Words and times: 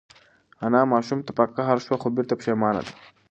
انا 0.65 0.81
ماشوم 0.91 1.19
ته 1.25 1.31
په 1.37 1.43
قهر 1.55 1.77
شوه 1.85 1.97
خو 2.01 2.07
بېرته 2.15 2.33
پښېمانه 2.39 2.81
ده. 2.85 2.93